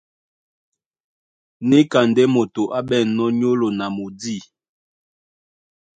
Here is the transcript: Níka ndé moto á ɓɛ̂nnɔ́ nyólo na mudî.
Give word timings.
Níka 1.69 1.99
ndé 2.09 2.23
moto 2.35 2.61
á 2.77 2.79
ɓɛ̂nnɔ́ 2.87 3.27
nyólo 3.39 3.67
na 3.77 3.85
mudî. 3.95 4.37